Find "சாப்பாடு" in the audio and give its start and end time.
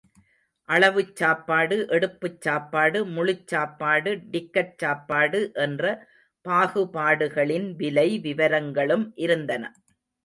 1.15-1.77, 2.41-2.99, 3.47-4.13, 4.77-5.41